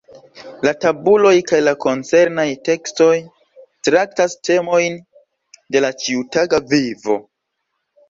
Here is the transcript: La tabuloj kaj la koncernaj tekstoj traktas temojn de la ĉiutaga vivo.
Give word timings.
La 0.67 0.71
tabuloj 0.85 1.33
kaj 1.51 1.59
la 1.65 1.73
koncernaj 1.85 2.47
tekstoj 2.71 3.11
traktas 3.91 4.37
temojn 4.51 5.01
de 5.77 5.87
la 5.89 5.97
ĉiutaga 6.05 6.67
vivo. 6.77 7.25